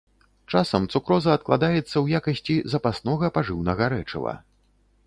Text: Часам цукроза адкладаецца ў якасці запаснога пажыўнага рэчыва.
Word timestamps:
Часам 0.53 0.87
цукроза 0.95 1.35
адкладаецца 1.39 1.79
ў 1.81 2.05
якасці 2.21 2.55
запаснога 2.75 3.33
пажыўнага 3.39 3.83
рэчыва. 3.97 4.33